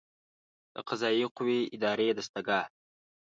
[0.73, 2.65] د قضائیه قوې اداري دستګاه